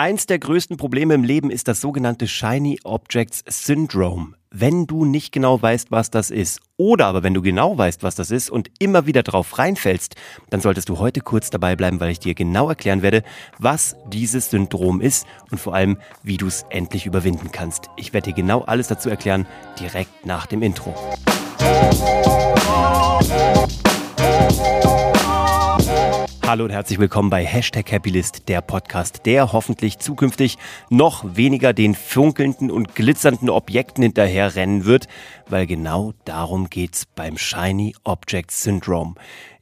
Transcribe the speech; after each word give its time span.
Eins 0.00 0.24
der 0.24 0.38
größten 0.38 0.78
Probleme 0.78 1.12
im 1.12 1.24
Leben 1.24 1.50
ist 1.50 1.68
das 1.68 1.82
sogenannte 1.82 2.26
Shiny 2.26 2.80
Objects 2.84 3.44
Syndrome. 3.46 4.28
Wenn 4.50 4.86
du 4.86 5.04
nicht 5.04 5.30
genau 5.30 5.60
weißt, 5.60 5.90
was 5.90 6.08
das 6.08 6.30
ist, 6.30 6.62
oder 6.78 7.04
aber 7.04 7.22
wenn 7.22 7.34
du 7.34 7.42
genau 7.42 7.76
weißt, 7.76 8.02
was 8.02 8.14
das 8.14 8.30
ist 8.30 8.48
und 8.48 8.70
immer 8.78 9.04
wieder 9.04 9.22
drauf 9.22 9.58
reinfällst, 9.58 10.14
dann 10.48 10.62
solltest 10.62 10.88
du 10.88 10.98
heute 11.00 11.20
kurz 11.20 11.50
dabei 11.50 11.76
bleiben, 11.76 12.00
weil 12.00 12.12
ich 12.12 12.18
dir 12.18 12.34
genau 12.34 12.70
erklären 12.70 13.02
werde, 13.02 13.22
was 13.58 13.94
dieses 14.10 14.48
Syndrom 14.48 15.02
ist 15.02 15.26
und 15.50 15.58
vor 15.58 15.74
allem, 15.74 15.98
wie 16.22 16.38
du 16.38 16.46
es 16.46 16.64
endlich 16.70 17.04
überwinden 17.04 17.52
kannst. 17.52 17.90
Ich 17.98 18.14
werde 18.14 18.30
dir 18.30 18.36
genau 18.36 18.62
alles 18.62 18.88
dazu 18.88 19.10
erklären, 19.10 19.46
direkt 19.78 20.24
nach 20.24 20.46
dem 20.46 20.62
Intro. 20.62 20.94
Hallo 26.50 26.64
und 26.64 26.72
herzlich 26.72 26.98
willkommen 26.98 27.30
bei 27.30 27.46
Hashtag 27.46 27.92
Happylist, 27.92 28.48
der 28.48 28.60
Podcast, 28.60 29.24
der 29.24 29.52
hoffentlich 29.52 30.00
zukünftig 30.00 30.58
noch 30.88 31.36
weniger 31.36 31.72
den 31.72 31.94
funkelnden 31.94 32.72
und 32.72 32.96
glitzernden 32.96 33.48
Objekten 33.48 34.02
hinterherrennen 34.02 34.84
wird, 34.84 35.06
weil 35.48 35.68
genau 35.68 36.12
darum 36.24 36.68
geht's 36.68 37.06
beim 37.06 37.38
Shiny 37.38 37.94
Object 38.02 38.50
Syndrome. 38.50 39.14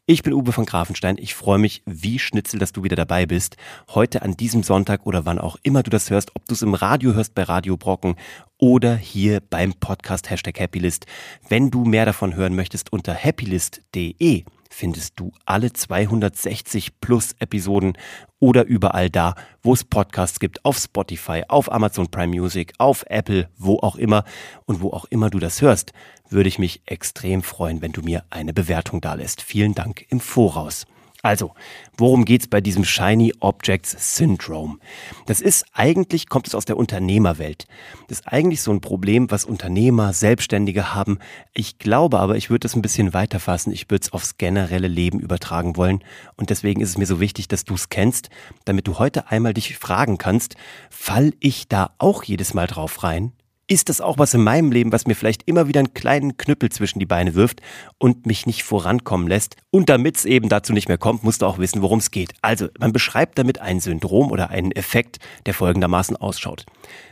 Ich 0.06 0.22
bin 0.22 0.32
Uwe 0.32 0.50
von 0.52 0.64
Grafenstein. 0.64 1.18
Ich 1.18 1.34
freue 1.34 1.58
mich 1.58 1.82
wie 1.84 2.18
Schnitzel, 2.18 2.58
dass 2.58 2.72
du 2.72 2.82
wieder 2.82 2.96
dabei 2.96 3.26
bist. 3.26 3.58
Heute 3.90 4.22
an 4.22 4.38
diesem 4.38 4.62
Sonntag 4.62 5.04
oder 5.04 5.26
wann 5.26 5.38
auch 5.38 5.58
immer 5.62 5.82
du 5.82 5.90
das 5.90 6.08
hörst, 6.08 6.34
ob 6.36 6.46
du 6.46 6.54
es 6.54 6.62
im 6.62 6.72
Radio 6.72 7.12
hörst 7.12 7.34
bei 7.34 7.42
Radio 7.42 7.76
Brocken 7.76 8.16
oder 8.56 8.96
hier 8.96 9.42
beim 9.50 9.74
Podcast 9.74 10.30
Hashtag 10.30 10.58
Happylist. 10.58 11.04
Wenn 11.50 11.70
du 11.70 11.84
mehr 11.84 12.06
davon 12.06 12.34
hören 12.34 12.56
möchtest 12.56 12.94
unter 12.94 13.14
happylist.de 13.14 14.44
findest 14.68 15.18
du 15.20 15.32
alle 15.46 15.72
260 15.72 17.00
plus 17.00 17.34
Episoden 17.38 17.96
oder 18.38 18.64
überall 18.64 19.10
da, 19.10 19.34
wo 19.62 19.72
es 19.72 19.84
Podcasts 19.84 20.40
gibt, 20.40 20.64
auf 20.64 20.78
Spotify, 20.78 21.42
auf 21.48 21.72
Amazon 21.72 22.08
Prime 22.08 22.28
Music, 22.28 22.72
auf 22.78 23.04
Apple, 23.08 23.48
wo 23.56 23.78
auch 23.78 23.96
immer 23.96 24.24
und 24.66 24.80
wo 24.80 24.90
auch 24.90 25.06
immer 25.06 25.30
du 25.30 25.38
das 25.38 25.60
hörst, 25.62 25.92
würde 26.28 26.48
ich 26.48 26.58
mich 26.58 26.82
extrem 26.86 27.42
freuen, 27.42 27.82
wenn 27.82 27.92
du 27.92 28.02
mir 28.02 28.24
eine 28.30 28.52
Bewertung 28.52 29.00
da 29.00 29.14
lässt. 29.14 29.42
Vielen 29.42 29.74
Dank 29.74 30.06
im 30.10 30.20
Voraus. 30.20 30.86
Also, 31.22 31.54
worum 31.96 32.24
geht's 32.24 32.46
bei 32.46 32.60
diesem 32.60 32.84
Shiny 32.84 33.34
Objects 33.40 34.14
Syndrome? 34.14 34.78
Das 35.26 35.40
ist 35.40 35.66
eigentlich, 35.72 36.28
kommt 36.28 36.46
es 36.46 36.54
aus 36.54 36.64
der 36.64 36.76
Unternehmerwelt. 36.76 37.66
Das 38.06 38.20
ist 38.20 38.28
eigentlich 38.28 38.62
so 38.62 38.70
ein 38.70 38.80
Problem, 38.80 39.28
was 39.28 39.44
Unternehmer, 39.44 40.12
Selbstständige 40.12 40.94
haben. 40.94 41.18
Ich 41.54 41.80
glaube 41.80 42.20
aber, 42.20 42.36
ich 42.36 42.50
würde 42.50 42.68
es 42.68 42.76
ein 42.76 42.82
bisschen 42.82 43.14
weiter 43.14 43.40
fassen. 43.40 43.72
Ich 43.72 43.90
würde 43.90 44.04
es 44.04 44.12
aufs 44.12 44.38
generelle 44.38 44.86
Leben 44.86 45.18
übertragen 45.18 45.76
wollen. 45.76 46.04
Und 46.36 46.50
deswegen 46.50 46.80
ist 46.80 46.90
es 46.90 46.98
mir 46.98 47.06
so 47.06 47.18
wichtig, 47.18 47.48
dass 47.48 47.64
du 47.64 47.74
es 47.74 47.88
kennst, 47.88 48.30
damit 48.64 48.86
du 48.86 49.00
heute 49.00 49.28
einmal 49.28 49.54
dich 49.54 49.76
fragen 49.76 50.18
kannst, 50.18 50.54
fall 50.88 51.32
ich 51.40 51.66
da 51.66 51.90
auch 51.98 52.22
jedes 52.22 52.54
Mal 52.54 52.68
drauf 52.68 53.02
rein? 53.02 53.32
Ist 53.68 53.90
das 53.90 54.00
auch 54.00 54.18
was 54.18 54.34
in 54.34 54.42
meinem 54.42 54.72
Leben, 54.72 54.92
was 54.92 55.06
mir 55.06 55.14
vielleicht 55.14 55.42
immer 55.44 55.68
wieder 55.68 55.80
einen 55.80 55.94
kleinen 55.94 56.36
Knüppel 56.38 56.70
zwischen 56.70 56.98
die 56.98 57.06
Beine 57.06 57.34
wirft 57.34 57.60
und 57.98 58.26
mich 58.26 58.46
nicht 58.46 58.64
vorankommen 58.64 59.28
lässt. 59.28 59.56
Und 59.70 59.90
damit 59.90 60.16
es 60.16 60.24
eben 60.24 60.48
dazu 60.48 60.72
nicht 60.72 60.88
mehr 60.88 60.98
kommt, 60.98 61.22
musst 61.22 61.42
du 61.42 61.46
auch 61.46 61.58
wissen, 61.58 61.82
worum 61.82 61.98
es 61.98 62.10
geht. 62.10 62.32
Also, 62.40 62.68
man 62.78 62.92
beschreibt 62.92 63.38
damit 63.38 63.60
ein 63.60 63.80
Syndrom 63.80 64.32
oder 64.32 64.50
einen 64.50 64.72
Effekt, 64.72 65.18
der 65.44 65.52
folgendermaßen 65.52 66.16
ausschaut. 66.16 66.64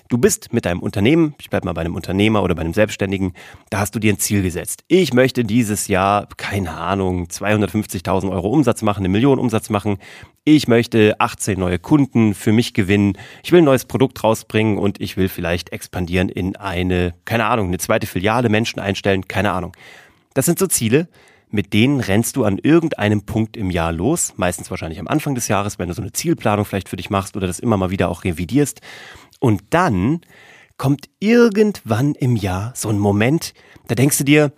Du 0.08 0.18
bist 0.18 0.52
mit 0.52 0.64
deinem 0.66 0.80
Unternehmen, 0.80 1.34
ich 1.40 1.50
bleib 1.50 1.64
mal 1.64 1.72
bei 1.72 1.80
einem 1.80 1.96
Unternehmer 1.96 2.44
oder 2.44 2.54
bei 2.54 2.60
einem 2.60 2.74
Selbstständigen, 2.74 3.32
da 3.70 3.80
hast 3.80 3.94
du 3.94 3.98
dir 3.98 4.12
ein 4.12 4.20
Ziel 4.20 4.42
gesetzt. 4.42 4.84
Ich 4.86 5.12
möchte 5.12 5.42
dieses 5.42 5.88
Jahr, 5.88 6.28
keine 6.36 6.72
Ahnung, 6.72 7.24
250.000 7.24 8.30
Euro 8.30 8.48
Umsatz 8.48 8.82
machen, 8.82 9.00
eine 9.00 9.08
Million 9.08 9.40
Umsatz 9.40 9.68
machen. 9.68 9.98
Ich 10.44 10.68
möchte 10.68 11.16
18 11.18 11.58
neue 11.58 11.80
Kunden 11.80 12.34
für 12.34 12.52
mich 12.52 12.72
gewinnen. 12.72 13.18
Ich 13.42 13.50
will 13.50 13.62
ein 13.62 13.64
neues 13.64 13.84
Produkt 13.84 14.22
rausbringen 14.22 14.78
und 14.78 15.00
ich 15.00 15.16
will 15.16 15.28
vielleicht 15.28 15.72
expandieren 15.72 16.28
in 16.28 16.54
eine, 16.54 17.14
keine 17.24 17.46
Ahnung, 17.46 17.66
eine 17.66 17.78
zweite 17.78 18.06
Filiale, 18.06 18.48
Menschen 18.48 18.78
einstellen, 18.78 19.26
keine 19.26 19.50
Ahnung. 19.50 19.72
Das 20.34 20.46
sind 20.46 20.60
so 20.60 20.68
Ziele, 20.68 21.08
mit 21.50 21.72
denen 21.72 22.00
rennst 22.00 22.36
du 22.36 22.44
an 22.44 22.58
irgendeinem 22.58 23.22
Punkt 23.22 23.56
im 23.56 23.70
Jahr 23.70 23.92
los, 23.92 24.34
meistens 24.36 24.70
wahrscheinlich 24.70 24.98
am 24.98 25.06
Anfang 25.06 25.34
des 25.34 25.48
Jahres, 25.48 25.78
wenn 25.78 25.88
du 25.88 25.94
so 25.94 26.02
eine 26.02 26.12
Zielplanung 26.12 26.64
vielleicht 26.64 26.88
für 26.88 26.96
dich 26.96 27.08
machst 27.08 27.36
oder 27.36 27.46
das 27.46 27.60
immer 27.60 27.76
mal 27.76 27.90
wieder 27.90 28.08
auch 28.08 28.24
revidierst. 28.24 28.80
Und 29.46 29.62
dann 29.70 30.22
kommt 30.76 31.08
irgendwann 31.20 32.16
im 32.16 32.34
Jahr 32.34 32.72
so 32.74 32.88
ein 32.88 32.98
Moment, 32.98 33.54
da 33.86 33.94
denkst 33.94 34.18
du 34.18 34.24
dir, 34.24 34.52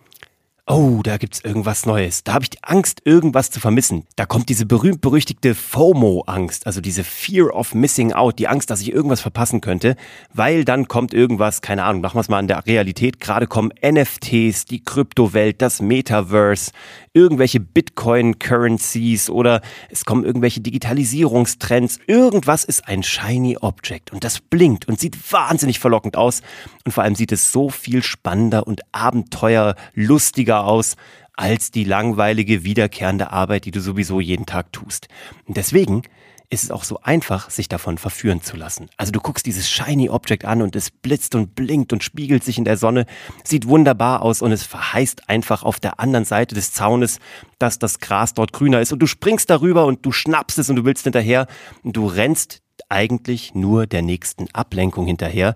oh, 0.67 1.01
da 1.03 1.19
gibt's 1.19 1.41
irgendwas 1.45 1.85
Neues. 1.85 2.25
Da 2.25 2.33
habe 2.33 2.45
ich 2.45 2.51
die 2.51 2.65
Angst, 2.65 3.03
irgendwas 3.05 3.51
zu 3.51 3.61
vermissen. 3.61 4.07
Da 4.17 4.25
kommt 4.25 4.49
diese 4.49 4.65
berühmt-berüchtigte 4.65 5.55
FOMO-Angst, 5.55 6.67
also 6.67 6.81
diese 6.81 7.05
Fear 7.05 7.55
of 7.55 7.75
Missing 7.75 8.15
Out, 8.15 8.39
die 8.39 8.49
Angst, 8.49 8.71
dass 8.71 8.81
ich 8.81 8.91
irgendwas 8.91 9.21
verpassen 9.21 9.61
könnte, 9.61 9.95
weil 10.33 10.65
dann 10.65 10.89
kommt 10.89 11.13
irgendwas, 11.13 11.61
keine 11.61 11.85
Ahnung, 11.85 12.01
machen 12.01 12.17
wir 12.17 12.23
es 12.23 12.31
mal 12.31 12.39
an 12.39 12.49
der 12.49 12.65
Realität, 12.67 13.21
gerade 13.21 13.47
kommen 13.47 13.73
NFTs, 13.85 14.65
die 14.65 14.83
Kryptowelt, 14.83 15.61
das 15.61 15.83
Metaverse, 15.83 16.73
irgendwelche 17.19 17.59
Bitcoin-Currencies 17.59 19.29
oder 19.29 19.61
es 19.91 20.05
kommen 20.05 20.25
irgendwelche 20.25 20.61
Digitalisierungstrends. 20.61 21.99
Irgendwas 22.07 22.65
ist 22.65 22.87
ein 22.87 23.03
shiny 23.03 23.57
Object 23.61 24.13
und 24.13 24.23
das 24.23 24.41
blinkt 24.41 24.87
und 24.87 25.01
sieht 25.01 25.17
wahnsinnig 25.33 25.81
verlockend 25.81 26.17
aus 26.17 26.43
und 26.85 26.93
vor 26.93 27.03
allem 27.03 27.17
sieht 27.17 27.33
es 27.33 27.51
so 27.51 27.71
viel 27.71 28.05
spannender 28.05 28.67
und 28.67 28.83
abenteuerlustiger 28.93 30.65
aus 30.65 30.95
als 31.35 31.73
die 31.73 31.85
langweilige, 31.85 32.63
wiederkehrende 32.63 33.33
Arbeit, 33.33 33.65
die 33.65 33.71
du 33.73 33.81
sowieso 33.81 34.21
jeden 34.21 34.47
Tag 34.47 34.73
tust. 34.73 35.09
Und 35.47 35.57
deswegen 35.57 36.03
ist 36.51 36.65
es 36.65 36.71
auch 36.71 36.85
so 36.85 37.01
einfach, 37.03 37.51
sich 37.51 37.69
davon 37.69 37.99
verführen 37.99 38.43
zu 38.43 38.57
lassen. 38.57 38.89
Also 38.97 39.13
du 39.13 39.21
guckst 39.21 39.45
dieses 39.45 39.69
shiny 39.69 40.09
Object 40.09 40.45
an 40.45 40.63
und 40.63 40.75
es 40.77 40.91
blitzt 40.91 41.35
und 41.35 41.55
blinkt 41.55 41.93
und 41.93 42.03
spiegelt 42.03 42.43
sich 42.43 42.57
in 42.57 42.65
der 42.65 42.79
Sonne, 42.79 43.05
sieht 43.45 43.69
wunderbar 43.69 44.23
aus 44.23 44.41
und 44.41 44.53
es 44.53 44.63
verheißt 44.63 45.29
einfach 45.29 45.63
auf 45.63 45.79
der 45.79 46.01
anderen 46.01 46.25
Seite 46.25 46.55
des 46.55 46.73
Zaunes, 46.73 47.19
dass 47.59 47.79
das 47.79 47.99
Gras 47.99 48.33
dort 48.35 48.53
grüner 48.53 48.81
ist 48.81 48.93
und 48.93 49.01
du 49.01 49.07
springst 49.07 49.51
darüber 49.51 49.85
und 49.85 50.07
du 50.07 50.13
schnappst 50.13 50.59
es 50.59 50.71
und 50.71 50.77
du 50.77 50.85
willst 50.85 51.05
hinterher 51.05 51.47
und 51.83 51.97
du 51.97 52.07
rennst 52.07 52.63
eigentlich 52.89 53.55
nur 53.55 53.87
der 53.87 54.03
nächsten 54.03 54.49
Ablenkung 54.55 55.07
hinterher, 55.07 55.55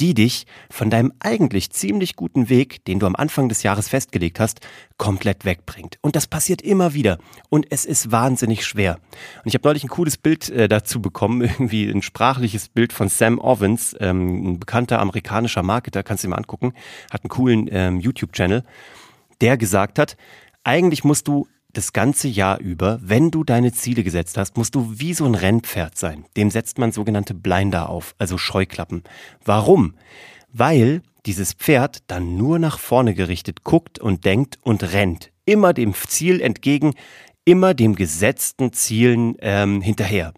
die 0.00 0.14
dich 0.14 0.46
von 0.68 0.90
deinem 0.90 1.12
eigentlich 1.20 1.70
ziemlich 1.70 2.16
guten 2.16 2.48
Weg, 2.48 2.84
den 2.86 2.98
du 2.98 3.06
am 3.06 3.14
Anfang 3.14 3.48
des 3.48 3.62
Jahres 3.62 3.88
festgelegt 3.88 4.40
hast, 4.40 4.60
komplett 4.96 5.44
wegbringt. 5.44 5.98
Und 6.00 6.16
das 6.16 6.26
passiert 6.26 6.60
immer 6.60 6.92
wieder. 6.92 7.18
Und 7.50 7.66
es 7.70 7.84
ist 7.84 8.10
wahnsinnig 8.10 8.66
schwer. 8.66 8.98
Und 9.44 9.48
ich 9.48 9.54
habe 9.54 9.68
neulich 9.68 9.84
ein 9.84 9.90
cooles 9.90 10.16
Bild 10.16 10.48
äh, 10.50 10.68
dazu 10.68 11.00
bekommen, 11.00 11.40
irgendwie 11.42 11.88
ein 11.88 12.02
sprachliches 12.02 12.68
Bild 12.68 12.92
von 12.92 13.08
Sam 13.08 13.38
Ovens, 13.38 13.94
ähm, 14.00 14.54
ein 14.54 14.60
bekannter 14.60 14.98
amerikanischer 14.98 15.62
Marketer, 15.62 16.02
kannst 16.02 16.24
du 16.24 16.26
dir 16.26 16.30
mal 16.30 16.38
angucken, 16.38 16.72
hat 17.12 17.22
einen 17.22 17.30
coolen 17.30 17.68
ähm, 17.70 18.00
YouTube-Channel, 18.00 18.64
der 19.40 19.56
gesagt 19.56 19.98
hat, 19.98 20.16
eigentlich 20.64 21.04
musst 21.04 21.28
du 21.28 21.46
das 21.72 21.92
ganze 21.92 22.28
Jahr 22.28 22.58
über, 22.58 22.98
wenn 23.02 23.30
du 23.30 23.44
deine 23.44 23.72
Ziele 23.72 24.04
gesetzt 24.04 24.36
hast, 24.36 24.56
musst 24.56 24.74
du 24.74 24.98
wie 24.98 25.14
so 25.14 25.24
ein 25.24 25.34
Rennpferd 25.34 25.96
sein. 25.96 26.24
Dem 26.36 26.50
setzt 26.50 26.78
man 26.78 26.92
sogenannte 26.92 27.34
Blinder 27.34 27.88
auf, 27.88 28.14
also 28.18 28.36
Scheuklappen. 28.38 29.02
Warum? 29.44 29.94
Weil 30.52 31.02
dieses 31.24 31.54
Pferd 31.54 31.98
dann 32.08 32.36
nur 32.36 32.58
nach 32.58 32.78
vorne 32.78 33.14
gerichtet 33.14 33.64
guckt 33.64 33.98
und 33.98 34.24
denkt 34.24 34.58
und 34.62 34.92
rennt. 34.92 35.30
Immer 35.44 35.72
dem 35.72 35.94
Ziel 35.94 36.40
entgegen, 36.40 36.94
immer 37.44 37.74
dem 37.74 37.94
gesetzten 37.94 38.72
Zielen 38.72 39.36
ähm, 39.40 39.80
hinterher. 39.80 40.32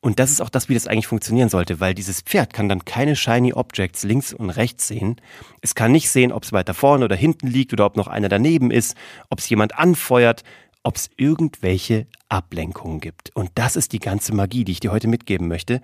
Und 0.00 0.20
das 0.20 0.30
ist 0.30 0.40
auch 0.40 0.50
das, 0.50 0.68
wie 0.68 0.74
das 0.74 0.86
eigentlich 0.86 1.08
funktionieren 1.08 1.48
sollte, 1.48 1.80
weil 1.80 1.92
dieses 1.92 2.20
Pferd 2.20 2.52
kann 2.52 2.68
dann 2.68 2.84
keine 2.84 3.16
shiny 3.16 3.54
Objects 3.54 4.04
links 4.04 4.32
und 4.32 4.50
rechts 4.50 4.86
sehen. 4.86 5.16
Es 5.62 5.74
kann 5.74 5.90
nicht 5.90 6.10
sehen, 6.10 6.30
ob 6.30 6.44
es 6.44 6.52
weiter 6.52 6.74
vorne 6.74 7.06
oder 7.06 7.16
hinten 7.16 7.48
liegt 7.48 7.72
oder 7.72 7.86
ob 7.86 7.96
noch 7.96 8.06
einer 8.06 8.28
daneben 8.28 8.70
ist, 8.70 8.94
ob 9.30 9.40
es 9.40 9.48
jemand 9.48 9.76
anfeuert, 9.76 10.44
ob 10.86 10.96
es 10.96 11.10
irgendwelche 11.16 12.06
Ablenkungen 12.28 13.00
gibt. 13.00 13.34
Und 13.34 13.50
das 13.56 13.74
ist 13.74 13.92
die 13.92 13.98
ganze 13.98 14.32
Magie, 14.32 14.64
die 14.64 14.72
ich 14.72 14.80
dir 14.80 14.92
heute 14.92 15.08
mitgeben 15.08 15.48
möchte. 15.48 15.82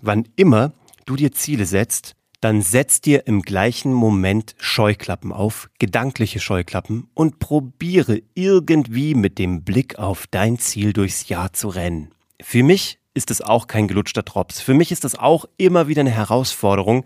Wann 0.00 0.28
immer 0.36 0.72
du 1.06 1.16
dir 1.16 1.32
Ziele 1.32 1.66
setzt, 1.66 2.14
dann 2.40 2.62
setz 2.62 3.00
dir 3.00 3.26
im 3.26 3.42
gleichen 3.42 3.92
Moment 3.92 4.54
Scheuklappen 4.58 5.32
auf, 5.32 5.70
gedankliche 5.80 6.38
Scheuklappen 6.38 7.08
und 7.14 7.40
probiere 7.40 8.22
irgendwie 8.34 9.14
mit 9.14 9.40
dem 9.40 9.64
Blick 9.64 9.98
auf 9.98 10.26
dein 10.30 10.58
Ziel 10.58 10.92
durchs 10.92 11.28
Jahr 11.28 11.52
zu 11.52 11.68
rennen. 11.68 12.12
Für 12.40 12.62
mich 12.62 13.00
ist 13.12 13.32
es 13.32 13.40
auch 13.40 13.66
kein 13.66 13.88
gelutschter 13.88 14.22
Drops. 14.22 14.60
Für 14.60 14.74
mich 14.74 14.92
ist 14.92 15.02
das 15.02 15.18
auch 15.18 15.46
immer 15.56 15.88
wieder 15.88 16.00
eine 16.00 16.10
Herausforderung, 16.10 17.04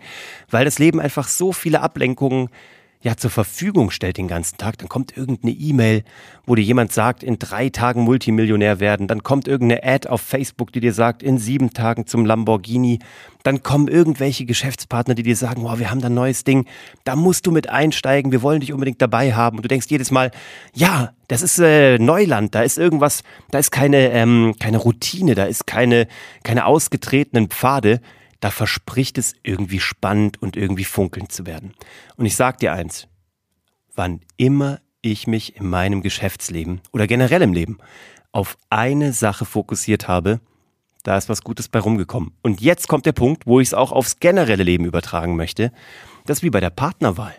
weil 0.51 0.65
das 0.65 0.77
Leben 0.77 0.99
einfach 0.99 1.27
so 1.27 1.51
viele 1.51 1.81
Ablenkungen 1.81 2.49
ja 3.01 3.15
zur 3.15 3.29
Verfügung 3.29 3.91
stellt 3.91 4.17
den 4.17 4.27
ganzen 4.27 4.57
Tag, 4.57 4.77
dann 4.77 4.89
kommt 4.89 5.15
irgendeine 5.15 5.53
E-Mail, 5.53 6.03
wo 6.45 6.55
dir 6.55 6.63
jemand 6.63 6.91
sagt, 6.91 7.23
in 7.23 7.39
drei 7.39 7.69
Tagen 7.69 8.01
Multimillionär 8.01 8.81
werden, 8.81 9.07
dann 9.07 9.23
kommt 9.23 9.47
irgendeine 9.47 9.83
Ad 9.83 10.09
auf 10.09 10.19
Facebook, 10.19 10.73
die 10.73 10.81
dir 10.81 10.93
sagt, 10.93 11.23
in 11.23 11.37
sieben 11.37 11.71
Tagen 11.71 12.07
zum 12.07 12.25
Lamborghini, 12.25 12.99
dann 13.43 13.63
kommen 13.63 13.87
irgendwelche 13.87 14.45
Geschäftspartner, 14.45 15.15
die 15.15 15.23
dir 15.23 15.37
sagen, 15.37 15.63
wow, 15.63 15.79
wir 15.79 15.91
haben 15.91 16.01
da 16.01 16.07
ein 16.07 16.13
neues 16.13 16.43
Ding, 16.43 16.65
da 17.05 17.15
musst 17.15 17.47
du 17.47 17.51
mit 17.51 17.69
einsteigen, 17.69 18.33
wir 18.33 18.41
wollen 18.41 18.59
dich 18.59 18.73
unbedingt 18.73 19.01
dabei 19.01 19.33
haben. 19.33 19.57
Und 19.57 19.63
du 19.63 19.69
denkst 19.69 19.87
jedes 19.89 20.11
Mal, 20.11 20.31
ja, 20.73 21.13
das 21.29 21.41
ist 21.41 21.57
äh, 21.59 21.97
Neuland, 21.99 22.53
da 22.53 22.63
ist 22.63 22.77
irgendwas, 22.77 23.23
da 23.51 23.59
ist 23.59 23.71
keine, 23.71 24.11
ähm, 24.11 24.55
keine 24.59 24.77
Routine, 24.77 25.35
da 25.35 25.45
ist 25.45 25.65
keine, 25.65 26.07
keine 26.43 26.65
ausgetretenen 26.65 27.47
Pfade, 27.47 28.01
da 28.39 28.51
verspricht 28.51 29.17
es 29.17 29.33
irgendwie 29.43 29.79
spannend 29.79 30.41
und 30.41 30.55
irgendwie 30.55 30.85
funkelnd 30.85 31.31
zu 31.31 31.45
werden. 31.45 31.73
Und 32.15 32.25
ich 32.25 32.35
sag 32.35 32.59
dir 32.59 32.73
eins, 32.73 33.07
wann 33.95 34.21
immer 34.37 34.79
ich 35.01 35.27
mich 35.27 35.55
in 35.57 35.69
meinem 35.69 36.01
Geschäftsleben 36.01 36.81
oder 36.91 37.07
generell 37.07 37.41
im 37.41 37.53
Leben 37.53 37.77
auf 38.31 38.57
eine 38.69 39.13
Sache 39.13 39.45
fokussiert 39.45 40.07
habe, 40.07 40.39
da 41.03 41.17
ist 41.17 41.29
was 41.29 41.43
Gutes 41.43 41.69
bei 41.69 41.79
rumgekommen. 41.79 42.33
Und 42.41 42.61
jetzt 42.61 42.87
kommt 42.87 43.05
der 43.05 43.13
Punkt, 43.13 43.47
wo 43.47 43.59
ich 43.59 43.69
es 43.69 43.73
auch 43.73 43.91
aufs 43.91 44.19
generelle 44.19 44.63
Leben 44.63 44.85
übertragen 44.85 45.35
möchte. 45.35 45.71
Das 46.25 46.39
ist 46.39 46.43
wie 46.43 46.49
bei 46.49 46.59
der 46.59 46.69
Partnerwahl. 46.69 47.35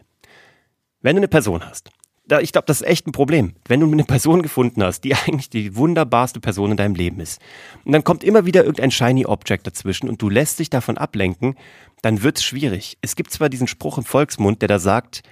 Wenn 1.02 1.16
du 1.16 1.20
eine 1.20 1.28
Person 1.28 1.64
hast, 1.64 1.90
da, 2.30 2.40
ich 2.40 2.52
glaube, 2.52 2.66
das 2.66 2.80
ist 2.80 2.86
echt 2.86 3.06
ein 3.06 3.12
Problem. 3.12 3.54
Wenn 3.66 3.80
du 3.80 3.90
eine 3.90 4.04
Person 4.04 4.42
gefunden 4.42 4.82
hast, 4.82 5.02
die 5.02 5.14
eigentlich 5.26 5.50
die 5.50 5.76
wunderbarste 5.76 6.40
Person 6.40 6.72
in 6.72 6.76
deinem 6.76 6.94
Leben 6.94 7.20
ist, 7.20 7.40
und 7.84 7.92
dann 7.92 8.04
kommt 8.04 8.24
immer 8.24 8.46
wieder 8.46 8.64
irgendein 8.64 8.90
shiny 8.90 9.26
Object 9.26 9.66
dazwischen 9.66 10.08
und 10.08 10.22
du 10.22 10.28
lässt 10.28 10.58
dich 10.58 10.70
davon 10.70 10.98
ablenken, 10.98 11.56
dann 12.02 12.22
wird 12.22 12.38
es 12.38 12.44
schwierig. 12.44 12.96
Es 13.02 13.16
gibt 13.16 13.30
zwar 13.30 13.48
diesen 13.48 13.66
Spruch 13.66 13.98
im 13.98 14.04
Volksmund, 14.04 14.62
der 14.62 14.68
da 14.68 14.78
sagt, 14.78 15.22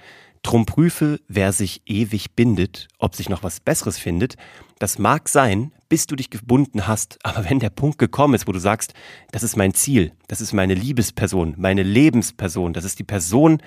Drum 0.41 0.65
prüfe, 0.65 1.19
wer 1.27 1.51
sich 1.51 1.81
ewig 1.85 2.33
bindet, 2.35 2.87
ob 2.97 3.15
sich 3.15 3.27
noch 3.27 3.43
was 3.43 3.59
Besseres 3.59 3.97
findet. 3.97 4.35
Das 4.79 4.97
mag 4.97 5.27
sein, 5.27 5.73
bis 5.89 6.07
du 6.07 6.15
dich 6.15 6.29
gebunden 6.29 6.87
hast, 6.87 7.19
aber 7.23 7.49
wenn 7.49 7.59
der 7.59 7.69
Punkt 7.69 7.97
gekommen 7.97 8.35
ist, 8.35 8.47
wo 8.47 8.51
du 8.51 8.59
sagst, 8.59 8.93
das 9.31 9.43
ist 9.43 9.57
mein 9.57 9.73
Ziel, 9.73 10.13
das 10.27 10.39
ist 10.39 10.53
meine 10.53 10.75
Liebesperson, 10.75 11.55
meine 11.57 11.83
Lebensperson, 11.83 12.73
das 12.73 12.85
ist 12.85 12.99
die 12.99 13.03
Person, 13.03 13.61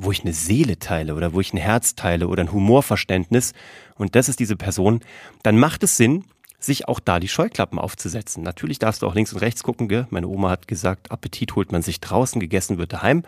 wo 0.00 0.12
ich 0.12 0.22
eine 0.22 0.32
Seele 0.32 0.78
teile 0.78 1.14
oder 1.14 1.34
wo 1.34 1.40
ich 1.40 1.52
ein 1.52 1.58
Herz 1.58 1.94
teile 1.94 2.28
oder 2.28 2.44
ein 2.44 2.52
Humorverständnis 2.52 3.52
und 3.96 4.14
das 4.14 4.28
ist 4.28 4.38
diese 4.38 4.56
Person, 4.56 5.00
dann 5.42 5.58
macht 5.58 5.82
es 5.82 5.96
Sinn, 5.96 6.24
sich 6.60 6.88
auch 6.88 7.00
da 7.00 7.20
die 7.20 7.28
Scheuklappen 7.28 7.78
aufzusetzen. 7.78 8.42
Natürlich 8.42 8.78
darfst 8.78 9.02
du 9.02 9.06
auch 9.06 9.14
links 9.14 9.32
und 9.32 9.40
rechts 9.40 9.62
gucken. 9.62 9.88
Gell? 9.88 10.06
Meine 10.10 10.28
Oma 10.28 10.50
hat 10.50 10.68
gesagt, 10.68 11.10
Appetit 11.10 11.54
holt 11.54 11.72
man 11.72 11.82
sich 11.82 12.00
draußen, 12.00 12.40
gegessen 12.40 12.78
wird 12.78 12.92
daheim. 12.92 13.22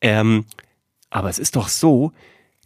Ähm, 0.00 0.44
aber 1.10 1.30
es 1.30 1.38
ist 1.38 1.56
doch 1.56 1.68
so, 1.68 2.12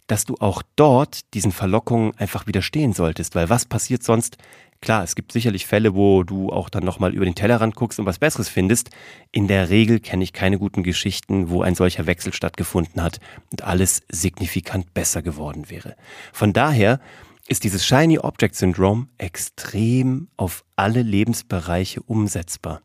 dass 0.07 0.25
du 0.25 0.35
auch 0.39 0.61
dort 0.75 1.33
diesen 1.33 1.51
Verlockungen 1.51 2.17
einfach 2.17 2.47
widerstehen 2.47 2.93
solltest, 2.93 3.35
weil 3.35 3.49
was 3.49 3.65
passiert 3.65 4.03
sonst? 4.03 4.37
Klar, 4.83 5.01
es 5.01 5.15
gibt 5.15 5.31
sicherlich 5.31 5.65
Fälle, 5.65 5.95
wo 5.95 6.23
du 6.23 6.49
auch 6.51 6.67
dann 6.67 6.83
nochmal 6.83 7.13
über 7.13 7.23
den 7.23 7.35
Tellerrand 7.35 7.73
guckst 7.73 8.01
und 8.01 8.05
was 8.05 8.19
Besseres 8.19 8.49
findest. 8.49 8.89
In 9.31 9.47
der 9.47 9.69
Regel 9.69 10.01
kenne 10.01 10.25
ich 10.25 10.33
keine 10.33 10.59
guten 10.59 10.83
Geschichten, 10.83 11.49
wo 11.49 11.61
ein 11.61 11.73
solcher 11.73 12.05
Wechsel 12.05 12.33
stattgefunden 12.33 13.01
hat 13.01 13.21
und 13.49 13.61
alles 13.61 14.01
signifikant 14.11 14.93
besser 14.93 15.21
geworden 15.21 15.69
wäre. 15.69 15.95
Von 16.33 16.51
daher 16.51 16.99
ist 17.47 17.63
dieses 17.63 17.85
Shiny 17.85 18.19
Object 18.19 18.55
Syndrome 18.55 19.07
extrem 19.17 20.27
auf 20.35 20.65
alle 20.75 21.01
Lebensbereiche 21.01 22.01
umsetzbar. 22.01 22.81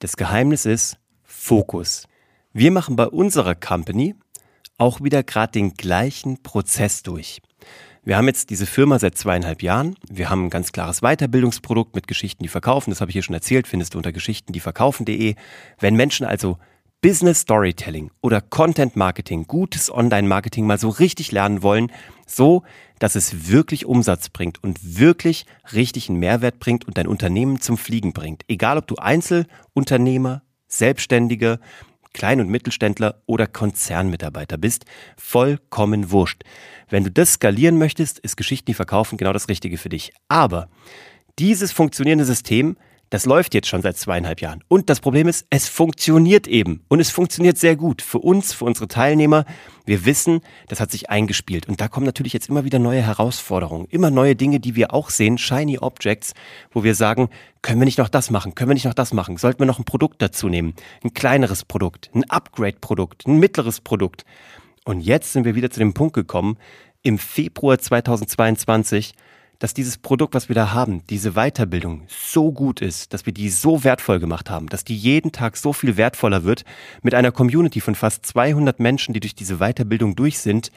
Das 0.00 0.18
Geheimnis 0.18 0.66
ist 0.66 0.98
Fokus. 1.24 2.06
Wir 2.52 2.70
machen 2.70 2.96
bei 2.96 3.06
unserer 3.06 3.54
Company 3.54 4.14
auch 4.76 5.02
wieder 5.02 5.22
gerade 5.22 5.52
den 5.52 5.72
gleichen 5.72 6.42
Prozess 6.42 7.02
durch. 7.02 7.40
Wir 8.06 8.16
haben 8.16 8.28
jetzt 8.28 8.50
diese 8.50 8.66
Firma 8.66 9.00
seit 9.00 9.18
zweieinhalb 9.18 9.64
Jahren. 9.64 9.96
Wir 10.08 10.30
haben 10.30 10.44
ein 10.44 10.50
ganz 10.50 10.70
klares 10.70 11.00
Weiterbildungsprodukt 11.00 11.96
mit 11.96 12.06
Geschichten, 12.06 12.44
die 12.44 12.48
verkaufen. 12.48 12.90
Das 12.90 13.00
habe 13.00 13.10
ich 13.10 13.14
hier 13.14 13.24
schon 13.24 13.34
erzählt, 13.34 13.66
findest 13.66 13.94
du 13.94 13.98
unter 13.98 14.12
geschichtendieverkaufen.de. 14.12 15.34
Wenn 15.80 15.96
Menschen 15.96 16.24
also 16.24 16.56
Business 17.00 17.40
Storytelling 17.40 18.12
oder 18.20 18.40
Content 18.40 18.94
Marketing, 18.94 19.48
gutes 19.48 19.92
Online-Marketing 19.92 20.68
mal 20.68 20.78
so 20.78 20.88
richtig 20.88 21.32
lernen 21.32 21.64
wollen, 21.64 21.90
so 22.28 22.62
dass 23.00 23.16
es 23.16 23.48
wirklich 23.48 23.86
Umsatz 23.86 24.28
bringt 24.28 24.62
und 24.62 24.98
wirklich 25.00 25.44
richtig 25.72 26.08
einen 26.08 26.20
Mehrwert 26.20 26.60
bringt 26.60 26.86
und 26.86 26.98
dein 26.98 27.08
Unternehmen 27.08 27.60
zum 27.60 27.76
Fliegen 27.76 28.12
bringt. 28.12 28.44
Egal 28.46 28.78
ob 28.78 28.86
du 28.86 28.94
Einzelunternehmer, 28.94 30.42
Selbstständige, 30.68 31.58
Klein- 32.16 32.40
und 32.40 32.48
Mittelständler 32.48 33.20
oder 33.26 33.46
Konzernmitarbeiter 33.46 34.56
bist, 34.56 34.86
vollkommen 35.18 36.10
wurscht. 36.10 36.44
Wenn 36.88 37.04
du 37.04 37.10
das 37.10 37.34
skalieren 37.34 37.76
möchtest, 37.76 38.18
ist 38.20 38.38
Geschichten, 38.38 38.64
die 38.66 38.74
verkaufen, 38.74 39.18
genau 39.18 39.34
das 39.34 39.50
Richtige 39.50 39.76
für 39.76 39.90
dich. 39.90 40.14
Aber 40.28 40.70
dieses 41.38 41.72
funktionierende 41.72 42.24
System 42.24 42.78
das 43.10 43.24
läuft 43.24 43.54
jetzt 43.54 43.68
schon 43.68 43.82
seit 43.82 43.96
zweieinhalb 43.96 44.40
Jahren. 44.40 44.64
Und 44.68 44.90
das 44.90 45.00
Problem 45.00 45.28
ist, 45.28 45.46
es 45.50 45.68
funktioniert 45.68 46.48
eben. 46.48 46.82
Und 46.88 47.00
es 47.00 47.10
funktioniert 47.10 47.56
sehr 47.56 47.76
gut. 47.76 48.02
Für 48.02 48.18
uns, 48.18 48.52
für 48.52 48.64
unsere 48.64 48.88
Teilnehmer. 48.88 49.44
Wir 49.84 50.04
wissen, 50.04 50.40
das 50.68 50.80
hat 50.80 50.90
sich 50.90 51.08
eingespielt. 51.08 51.68
Und 51.68 51.80
da 51.80 51.86
kommen 51.88 52.06
natürlich 52.06 52.32
jetzt 52.32 52.48
immer 52.48 52.64
wieder 52.64 52.80
neue 52.80 53.02
Herausforderungen. 53.02 53.86
Immer 53.90 54.10
neue 54.10 54.34
Dinge, 54.34 54.58
die 54.58 54.74
wir 54.74 54.92
auch 54.92 55.10
sehen. 55.10 55.38
Shiny 55.38 55.78
Objects, 55.78 56.34
wo 56.72 56.82
wir 56.82 56.96
sagen, 56.96 57.28
können 57.62 57.80
wir 57.80 57.84
nicht 57.84 57.98
noch 57.98 58.08
das 58.08 58.30
machen? 58.30 58.54
Können 58.54 58.70
wir 58.70 58.74
nicht 58.74 58.86
noch 58.86 58.94
das 58.94 59.12
machen? 59.12 59.36
Sollten 59.36 59.60
wir 59.60 59.66
noch 59.66 59.78
ein 59.78 59.84
Produkt 59.84 60.20
dazu 60.20 60.48
nehmen? 60.48 60.74
Ein 61.04 61.14
kleineres 61.14 61.64
Produkt, 61.64 62.10
ein 62.14 62.28
Upgrade-Produkt, 62.28 63.26
ein 63.26 63.38
mittleres 63.38 63.80
Produkt. 63.80 64.24
Und 64.84 65.00
jetzt 65.00 65.32
sind 65.32 65.44
wir 65.44 65.54
wieder 65.54 65.70
zu 65.70 65.80
dem 65.80 65.94
Punkt 65.94 66.14
gekommen, 66.14 66.58
im 67.02 67.18
Februar 67.18 67.78
2022, 67.78 69.14
dass 69.58 69.74
dieses 69.74 69.98
Produkt, 69.98 70.34
was 70.34 70.48
wir 70.48 70.54
da 70.54 70.72
haben, 70.72 71.02
diese 71.08 71.32
Weiterbildung 71.32 72.02
so 72.08 72.52
gut 72.52 72.80
ist, 72.80 73.12
dass 73.12 73.26
wir 73.26 73.32
die 73.32 73.48
so 73.48 73.84
wertvoll 73.84 74.20
gemacht 74.20 74.50
haben, 74.50 74.68
dass 74.68 74.84
die 74.84 74.96
jeden 74.96 75.32
Tag 75.32 75.56
so 75.56 75.72
viel 75.72 75.96
wertvoller 75.96 76.44
wird, 76.44 76.64
mit 77.02 77.14
einer 77.14 77.32
Community 77.32 77.80
von 77.80 77.94
fast 77.94 78.26
200 78.26 78.80
Menschen, 78.80 79.14
die 79.14 79.20
durch 79.20 79.34
diese 79.34 79.58
Weiterbildung 79.58 80.16
durch 80.16 80.38
sind, 80.38 80.70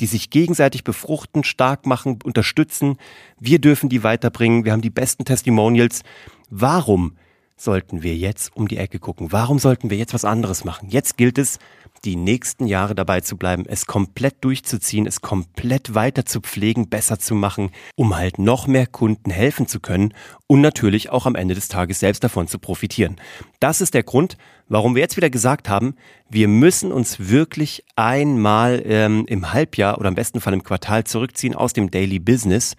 die 0.00 0.06
sich 0.06 0.30
gegenseitig 0.30 0.84
befruchten, 0.84 1.44
stark 1.44 1.86
machen, 1.86 2.18
unterstützen. 2.22 2.98
Wir 3.38 3.58
dürfen 3.58 3.88
die 3.88 4.02
weiterbringen. 4.02 4.64
Wir 4.64 4.72
haben 4.72 4.82
die 4.82 4.90
besten 4.90 5.24
Testimonials. 5.24 6.02
Warum 6.50 7.16
sollten 7.56 8.02
wir 8.02 8.14
jetzt 8.14 8.54
um 8.54 8.68
die 8.68 8.76
Ecke 8.76 8.98
gucken? 8.98 9.32
Warum 9.32 9.58
sollten 9.58 9.90
wir 9.90 9.96
jetzt 9.96 10.14
was 10.14 10.24
anderes 10.24 10.64
machen? 10.64 10.88
Jetzt 10.90 11.16
gilt 11.16 11.38
es, 11.38 11.58
die 12.04 12.16
nächsten 12.16 12.66
Jahre 12.66 12.94
dabei 12.94 13.20
zu 13.20 13.36
bleiben, 13.36 13.64
es 13.66 13.86
komplett 13.86 14.42
durchzuziehen, 14.42 15.06
es 15.06 15.20
komplett 15.20 15.94
weiter 15.94 16.24
zu 16.24 16.40
pflegen, 16.40 16.88
besser 16.88 17.18
zu 17.18 17.34
machen, 17.34 17.70
um 17.94 18.16
halt 18.16 18.38
noch 18.38 18.66
mehr 18.66 18.86
Kunden 18.86 19.30
helfen 19.30 19.66
zu 19.66 19.80
können 19.80 20.14
und 20.46 20.60
natürlich 20.60 21.10
auch 21.10 21.26
am 21.26 21.34
Ende 21.34 21.54
des 21.54 21.68
Tages 21.68 22.00
selbst 22.00 22.22
davon 22.22 22.48
zu 22.48 22.58
profitieren. 22.58 23.16
Das 23.60 23.80
ist 23.80 23.94
der 23.94 24.02
Grund, 24.02 24.36
warum 24.68 24.94
wir 24.94 25.02
jetzt 25.02 25.16
wieder 25.16 25.30
gesagt 25.30 25.68
haben, 25.68 25.94
wir 26.28 26.48
müssen 26.48 26.92
uns 26.92 27.28
wirklich 27.28 27.84
einmal 27.96 28.82
ähm, 28.86 29.24
im 29.26 29.52
Halbjahr 29.52 29.98
oder 29.98 30.08
am 30.08 30.14
besten 30.14 30.40
Fall 30.40 30.52
im 30.52 30.62
Quartal 30.62 31.04
zurückziehen 31.04 31.54
aus 31.54 31.72
dem 31.72 31.90
Daily 31.90 32.18
Business, 32.18 32.76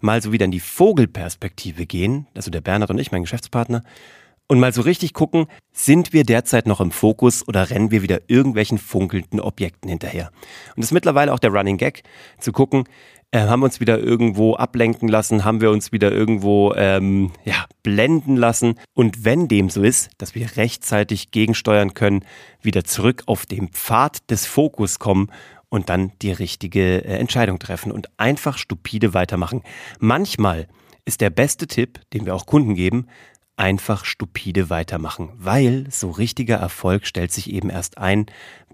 mal 0.00 0.22
so 0.22 0.32
wieder 0.32 0.46
in 0.46 0.50
die 0.50 0.60
Vogelperspektive 0.60 1.86
gehen, 1.86 2.26
also 2.34 2.50
der 2.50 2.60
Bernhard 2.60 2.90
und 2.90 2.98
ich, 2.98 3.12
mein 3.12 3.22
Geschäftspartner, 3.22 3.82
und 4.50 4.58
mal 4.58 4.72
so 4.72 4.82
richtig 4.82 5.14
gucken, 5.14 5.46
sind 5.72 6.12
wir 6.12 6.24
derzeit 6.24 6.66
noch 6.66 6.80
im 6.80 6.90
Fokus 6.90 7.46
oder 7.46 7.70
rennen 7.70 7.92
wir 7.92 8.02
wieder 8.02 8.22
irgendwelchen 8.26 8.78
funkelnden 8.78 9.38
Objekten 9.38 9.88
hinterher? 9.88 10.32
Und 10.74 10.78
das 10.78 10.86
ist 10.86 10.92
mittlerweile 10.92 11.32
auch 11.32 11.38
der 11.38 11.52
Running 11.52 11.76
Gag, 11.76 12.02
zu 12.40 12.50
gucken, 12.50 12.82
äh, 13.30 13.42
haben 13.42 13.60
wir 13.60 13.66
uns 13.66 13.78
wieder 13.78 14.00
irgendwo 14.00 14.56
ablenken 14.56 15.06
lassen, 15.06 15.44
haben 15.44 15.60
wir 15.60 15.70
uns 15.70 15.92
wieder 15.92 16.10
irgendwo 16.10 16.74
ähm, 16.74 17.30
ja, 17.44 17.64
blenden 17.84 18.34
lassen. 18.34 18.74
Und 18.92 19.24
wenn 19.24 19.46
dem 19.46 19.70
so 19.70 19.84
ist, 19.84 20.10
dass 20.18 20.34
wir 20.34 20.56
rechtzeitig 20.56 21.30
gegensteuern 21.30 21.94
können, 21.94 22.24
wieder 22.60 22.82
zurück 22.82 23.22
auf 23.26 23.46
den 23.46 23.68
Pfad 23.68 24.28
des 24.32 24.46
Fokus 24.46 24.98
kommen 24.98 25.30
und 25.68 25.90
dann 25.90 26.10
die 26.22 26.32
richtige 26.32 27.04
äh, 27.04 27.18
Entscheidung 27.18 27.60
treffen 27.60 27.92
und 27.92 28.08
einfach 28.16 28.58
stupide 28.58 29.14
weitermachen. 29.14 29.62
Manchmal 30.00 30.66
ist 31.04 31.20
der 31.20 31.30
beste 31.30 31.68
Tipp, 31.68 32.00
den 32.12 32.26
wir 32.26 32.34
auch 32.34 32.46
Kunden 32.46 32.74
geben, 32.74 33.06
einfach 33.60 34.06
stupide 34.06 34.70
weitermachen, 34.70 35.28
weil 35.36 35.86
so 35.90 36.10
richtiger 36.10 36.56
Erfolg 36.56 37.06
stellt 37.06 37.30
sich 37.30 37.52
eben 37.52 37.68
erst 37.68 37.98
ein, 37.98 38.24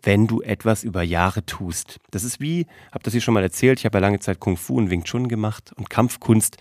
wenn 0.00 0.28
du 0.28 0.42
etwas 0.42 0.84
über 0.84 1.02
Jahre 1.02 1.44
tust. 1.44 1.98
Das 2.12 2.22
ist 2.22 2.40
wie, 2.40 2.66
hab 2.92 3.02
das 3.02 3.12
hier 3.12 3.20
schon 3.20 3.34
mal 3.34 3.42
erzählt, 3.42 3.80
ich 3.80 3.84
habe 3.84 3.98
ja 3.98 4.00
lange 4.00 4.20
Zeit 4.20 4.38
Kung 4.38 4.56
Fu 4.56 4.78
und 4.78 4.88
Wing 4.88 5.02
Chun 5.02 5.26
gemacht 5.26 5.72
und 5.76 5.90
Kampfkunst. 5.90 6.58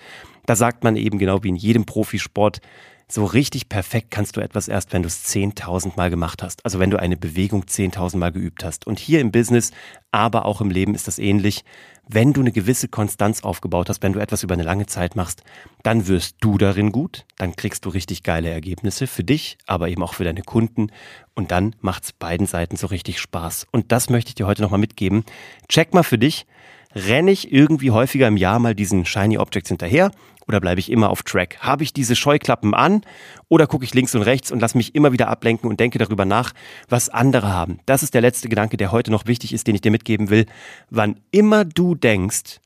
Da 0.47 0.55
sagt 0.55 0.83
man 0.83 0.95
eben 0.95 1.19
genau 1.19 1.43
wie 1.43 1.49
in 1.49 1.55
jedem 1.55 1.85
Profisport, 1.85 2.61
so 3.07 3.25
richtig 3.25 3.69
perfekt 3.69 4.09
kannst 4.09 4.35
du 4.35 4.41
etwas 4.41 4.67
erst, 4.67 4.91
wenn 4.91 5.03
du 5.03 5.07
es 5.07 5.25
10.000 5.25 5.93
Mal 5.95 6.09
gemacht 6.09 6.41
hast. 6.41 6.65
Also 6.65 6.79
wenn 6.79 6.89
du 6.89 6.99
eine 6.99 7.17
Bewegung 7.17 7.63
10.000 7.63 8.17
Mal 8.17 8.31
geübt 8.31 8.63
hast. 8.63 8.87
Und 8.87 8.99
hier 8.99 9.21
im 9.21 9.31
Business, 9.31 9.71
aber 10.11 10.45
auch 10.45 10.59
im 10.59 10.71
Leben 10.71 10.95
ist 10.95 11.07
das 11.07 11.19
ähnlich. 11.19 11.63
Wenn 12.07 12.33
du 12.33 12.41
eine 12.41 12.51
gewisse 12.51 12.87
Konstanz 12.87 13.43
aufgebaut 13.43 13.89
hast, 13.89 14.01
wenn 14.03 14.13
du 14.13 14.19
etwas 14.19 14.43
über 14.43 14.53
eine 14.53 14.63
lange 14.63 14.85
Zeit 14.85 15.15
machst, 15.15 15.43
dann 15.83 16.07
wirst 16.07 16.37
du 16.39 16.57
darin 16.57 16.91
gut, 16.91 17.25
dann 17.37 17.55
kriegst 17.55 17.85
du 17.85 17.89
richtig 17.89 18.23
geile 18.23 18.49
Ergebnisse 18.49 19.07
für 19.07 19.23
dich, 19.23 19.57
aber 19.65 19.89
eben 19.89 20.03
auch 20.03 20.13
für 20.13 20.23
deine 20.23 20.43
Kunden 20.43 20.87
und 21.33 21.51
dann 21.51 21.75
macht's 21.81 22.13
beiden 22.13 22.47
Seiten 22.47 22.75
so 22.75 22.87
richtig 22.87 23.19
Spaß. 23.19 23.67
Und 23.71 23.91
das 23.91 24.09
möchte 24.09 24.29
ich 24.29 24.35
dir 24.35 24.45
heute 24.47 24.61
nochmal 24.61 24.79
mitgeben. 24.79 25.25
Check 25.67 25.93
mal 25.93 26.03
für 26.03 26.19
dich, 26.19 26.45
renne 26.95 27.31
ich 27.31 27.51
irgendwie 27.51 27.91
häufiger 27.91 28.27
im 28.27 28.37
Jahr 28.37 28.59
mal 28.59 28.73
diesen 28.73 29.05
Shiny 29.05 29.37
Objects 29.37 29.69
hinterher 29.69 30.11
oder 30.47 30.61
bleibe 30.61 30.79
ich 30.79 30.91
immer 30.91 31.09
auf 31.09 31.23
Track? 31.23 31.57
Habe 31.59 31.83
ich 31.83 31.93
diese 31.93 32.15
Scheuklappen 32.15 32.73
an 32.73 33.01
oder 33.49 33.67
gucke 33.67 33.83
ich 33.83 33.93
links 33.93 34.15
und 34.15 34.21
rechts 34.21 34.51
und 34.51 34.59
lasse 34.59 34.77
mich 34.77 34.95
immer 34.95 35.11
wieder 35.11 35.27
ablenken 35.27 35.69
und 35.69 35.79
denke 35.79 35.99
darüber 35.99 36.25
nach, 36.25 36.53
was 36.87 37.09
andere 37.09 37.51
haben? 37.51 37.79
Das 37.85 38.03
ist 38.03 38.13
der 38.13 38.21
letzte 38.21 38.47
Gedanke, 38.47 38.77
der 38.77 38.91
heute 38.91 39.11
noch 39.11 39.25
wichtig 39.25 39.53
ist, 39.53 39.67
den 39.67 39.75
ich 39.75 39.81
dir 39.81 39.91
mitgeben 39.91 40.29
will. 40.29 40.45
Wann 40.89 41.19
immer 41.31 41.65
du 41.65 41.95
denkst, 41.95 42.61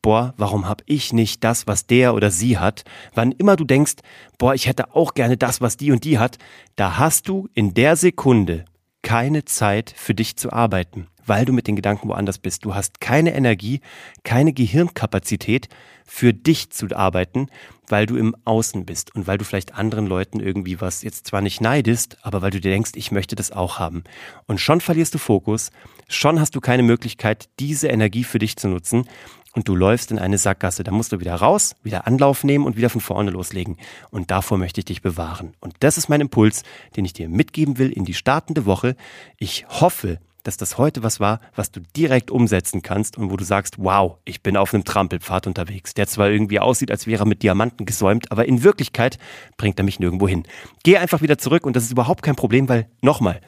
boah, 0.00 0.34
warum 0.36 0.68
habe 0.68 0.84
ich 0.86 1.12
nicht 1.12 1.42
das, 1.44 1.66
was 1.66 1.86
der 1.86 2.14
oder 2.14 2.30
sie 2.30 2.58
hat? 2.58 2.84
Wann 3.14 3.32
immer 3.32 3.56
du 3.56 3.64
denkst, 3.64 3.96
boah, 4.38 4.54
ich 4.54 4.66
hätte 4.66 4.94
auch 4.94 5.14
gerne 5.14 5.36
das, 5.36 5.60
was 5.60 5.76
die 5.76 5.92
und 5.92 6.04
die 6.04 6.18
hat, 6.18 6.38
da 6.76 6.98
hast 6.98 7.28
du 7.28 7.48
in 7.54 7.74
der 7.74 7.96
Sekunde 7.96 8.64
keine 9.04 9.44
Zeit 9.44 9.94
für 9.96 10.14
dich 10.14 10.36
zu 10.36 10.52
arbeiten, 10.52 11.06
weil 11.24 11.44
du 11.44 11.52
mit 11.52 11.68
den 11.68 11.76
Gedanken 11.76 12.08
woanders 12.08 12.38
bist. 12.38 12.64
Du 12.64 12.74
hast 12.74 13.00
keine 13.00 13.34
Energie, 13.34 13.80
keine 14.24 14.52
Gehirnkapazität 14.52 15.68
für 16.04 16.34
dich 16.34 16.70
zu 16.70 16.88
arbeiten, 16.94 17.48
weil 17.86 18.06
du 18.06 18.16
im 18.16 18.34
Außen 18.44 18.84
bist 18.84 19.14
und 19.14 19.26
weil 19.26 19.38
du 19.38 19.44
vielleicht 19.44 19.74
anderen 19.74 20.06
Leuten 20.06 20.40
irgendwie 20.40 20.80
was 20.80 21.02
jetzt 21.02 21.26
zwar 21.26 21.42
nicht 21.42 21.60
neidest, 21.60 22.18
aber 22.22 22.42
weil 22.42 22.50
du 22.50 22.60
dir 22.60 22.70
denkst, 22.70 22.92
ich 22.94 23.12
möchte 23.12 23.36
das 23.36 23.52
auch 23.52 23.78
haben. 23.78 24.04
Und 24.46 24.60
schon 24.60 24.80
verlierst 24.80 25.14
du 25.14 25.18
Fokus, 25.18 25.70
schon 26.08 26.40
hast 26.40 26.56
du 26.56 26.60
keine 26.60 26.82
Möglichkeit, 26.82 27.48
diese 27.60 27.88
Energie 27.88 28.24
für 28.24 28.38
dich 28.38 28.56
zu 28.56 28.68
nutzen 28.68 29.06
und 29.54 29.68
du 29.68 29.74
läufst 29.74 30.10
in 30.10 30.18
eine 30.18 30.36
Sackgasse. 30.36 30.84
Da 30.84 30.90
musst 30.90 31.12
du 31.12 31.20
wieder 31.20 31.34
raus, 31.34 31.74
wieder 31.82 32.06
Anlauf 32.06 32.44
nehmen 32.44 32.66
und 32.66 32.76
wieder 32.76 32.90
von 32.90 33.00
vorne 33.00 33.30
loslegen. 33.30 33.78
Und 34.10 34.30
davor 34.30 34.58
möchte 34.58 34.80
ich 34.80 34.84
dich 34.84 35.02
bewahren. 35.02 35.54
Und 35.60 35.74
das 35.80 35.96
ist 35.96 36.08
mein 36.08 36.20
Impuls, 36.20 36.64
den 36.96 37.04
ich 37.04 37.12
dir 37.12 37.28
mitgeben 37.28 37.78
will 37.78 37.90
in 37.90 38.04
die 38.04 38.14
startende 38.14 38.66
Woche. 38.66 38.96
Ich 39.38 39.64
hoffe, 39.68 40.18
dass 40.42 40.56
das 40.58 40.76
heute 40.76 41.02
was 41.02 41.20
war, 41.20 41.40
was 41.54 41.70
du 41.70 41.80
direkt 41.96 42.30
umsetzen 42.30 42.82
kannst 42.82 43.16
und 43.16 43.30
wo 43.30 43.36
du 43.36 43.44
sagst, 43.44 43.76
wow, 43.78 44.18
ich 44.24 44.42
bin 44.42 44.56
auf 44.56 44.74
einem 44.74 44.84
Trampelpfad 44.84 45.46
unterwegs, 45.46 45.94
der 45.94 46.06
zwar 46.06 46.28
irgendwie 46.28 46.60
aussieht, 46.60 46.90
als 46.90 47.06
wäre 47.06 47.22
er 47.22 47.26
mit 47.26 47.42
Diamanten 47.42 47.86
gesäumt, 47.86 48.30
aber 48.30 48.46
in 48.46 48.62
Wirklichkeit 48.62 49.18
bringt 49.56 49.78
er 49.78 49.84
mich 49.84 50.00
nirgendwo 50.00 50.28
hin. 50.28 50.44
Geh 50.82 50.98
einfach 50.98 51.22
wieder 51.22 51.38
zurück 51.38 51.64
und 51.64 51.74
das 51.76 51.84
ist 51.84 51.92
überhaupt 51.92 52.22
kein 52.22 52.36
Problem, 52.36 52.68
weil 52.68 52.88
nochmal, 53.00 53.40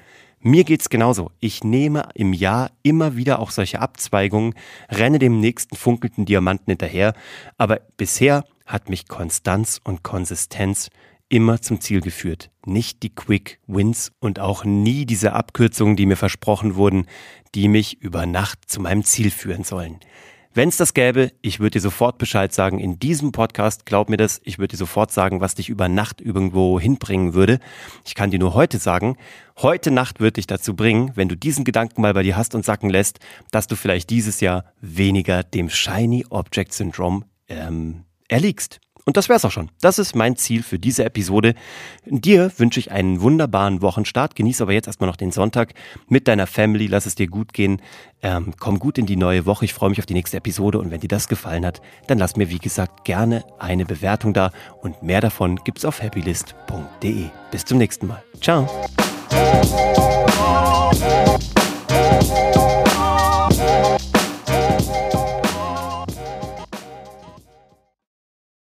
mir 0.46 0.64
geht's 0.64 0.88
genauso. 0.88 1.32
Ich 1.40 1.64
nehme 1.64 2.08
im 2.14 2.32
Jahr 2.32 2.70
immer 2.82 3.16
wieder 3.16 3.40
auch 3.40 3.50
solche 3.50 3.80
Abzweigungen, 3.80 4.54
renne 4.88 5.18
dem 5.18 5.40
nächsten 5.40 5.76
funkelnden 5.76 6.24
Diamanten 6.24 6.70
hinterher, 6.70 7.14
aber 7.58 7.80
bisher 7.96 8.44
hat 8.64 8.88
mich 8.88 9.08
Konstanz 9.08 9.80
und 9.82 10.02
Konsistenz 10.02 10.88
immer 11.28 11.60
zum 11.60 11.80
Ziel 11.80 12.00
geführt. 12.00 12.50
Nicht 12.64 13.02
die 13.02 13.14
Quick 13.14 13.58
Wins 13.66 14.12
und 14.20 14.38
auch 14.38 14.64
nie 14.64 15.04
diese 15.04 15.32
Abkürzungen, 15.32 15.96
die 15.96 16.06
mir 16.06 16.16
versprochen 16.16 16.76
wurden, 16.76 17.06
die 17.54 17.68
mich 17.68 18.00
über 18.00 18.26
Nacht 18.26 18.70
zu 18.70 18.80
meinem 18.80 19.02
Ziel 19.02 19.30
führen 19.30 19.64
sollen. 19.64 19.98
Wenn 20.56 20.70
es 20.70 20.78
das 20.78 20.94
gäbe, 20.94 21.32
ich 21.42 21.60
würde 21.60 21.72
dir 21.72 21.82
sofort 21.82 22.16
Bescheid 22.16 22.50
sagen. 22.50 22.78
In 22.78 22.98
diesem 22.98 23.30
Podcast, 23.30 23.84
glaub 23.84 24.08
mir 24.08 24.16
das, 24.16 24.40
ich 24.42 24.58
würde 24.58 24.68
dir 24.68 24.78
sofort 24.78 25.12
sagen, 25.12 25.42
was 25.42 25.54
dich 25.54 25.68
über 25.68 25.90
Nacht 25.90 26.22
irgendwo 26.22 26.80
hinbringen 26.80 27.34
würde. 27.34 27.60
Ich 28.06 28.14
kann 28.14 28.30
dir 28.30 28.38
nur 28.38 28.54
heute 28.54 28.78
sagen, 28.78 29.18
heute 29.58 29.90
Nacht 29.90 30.18
wird 30.18 30.38
dich 30.38 30.46
dazu 30.46 30.74
bringen, 30.74 31.12
wenn 31.14 31.28
du 31.28 31.36
diesen 31.36 31.66
Gedanken 31.66 32.00
mal 32.00 32.14
bei 32.14 32.22
dir 32.22 32.38
hast 32.38 32.54
und 32.54 32.64
sacken 32.64 32.88
lässt, 32.88 33.18
dass 33.50 33.66
du 33.66 33.76
vielleicht 33.76 34.08
dieses 34.08 34.40
Jahr 34.40 34.64
weniger 34.80 35.42
dem 35.42 35.68
Shiny 35.68 36.24
Object 36.30 36.72
Syndrome 36.72 37.26
ähm, 37.50 38.04
erliegst. 38.28 38.80
Und 39.06 39.16
das 39.16 39.28
wär's 39.28 39.44
auch 39.44 39.52
schon. 39.52 39.70
Das 39.80 40.00
ist 40.00 40.16
mein 40.16 40.34
Ziel 40.34 40.64
für 40.64 40.80
diese 40.80 41.04
Episode. 41.04 41.54
Dir 42.06 42.50
wünsche 42.56 42.80
ich 42.80 42.90
einen 42.90 43.20
wunderbaren 43.20 43.80
Wochenstart. 43.80 44.34
Genieß 44.34 44.60
aber 44.60 44.72
jetzt 44.72 44.88
erstmal 44.88 45.08
noch 45.08 45.16
den 45.16 45.30
Sonntag 45.30 45.74
mit 46.08 46.26
deiner 46.26 46.48
Family. 46.48 46.88
Lass 46.88 47.06
es 47.06 47.14
dir 47.14 47.28
gut 47.28 47.52
gehen. 47.52 47.80
Ähm, 48.20 48.54
komm 48.58 48.80
gut 48.80 48.98
in 48.98 49.06
die 49.06 49.14
neue 49.14 49.46
Woche. 49.46 49.64
Ich 49.64 49.74
freue 49.74 49.90
mich 49.90 50.00
auf 50.00 50.06
die 50.06 50.14
nächste 50.14 50.38
Episode. 50.38 50.80
Und 50.80 50.90
wenn 50.90 50.98
dir 50.98 51.08
das 51.08 51.28
gefallen 51.28 51.64
hat, 51.64 51.80
dann 52.08 52.18
lass 52.18 52.34
mir, 52.34 52.50
wie 52.50 52.58
gesagt, 52.58 53.04
gerne 53.04 53.44
eine 53.60 53.86
Bewertung 53.86 54.34
da. 54.34 54.50
Und 54.82 55.04
mehr 55.04 55.20
davon 55.20 55.54
gibt's 55.62 55.84
auf 55.84 56.02
happylist.de. 56.02 57.26
Bis 57.52 57.64
zum 57.64 57.78
nächsten 57.78 58.08
Mal. 58.08 58.24
Ciao. 58.40 58.68